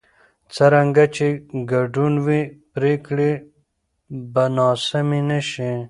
څرنګه 0.53 1.05
چې 1.15 1.27
ګډون 1.71 2.13
وي، 2.25 2.41
پرېکړې 2.73 3.31
به 4.33 4.43
ناسمې 4.57 5.21
نه 5.29 5.39
شي. 5.49 5.73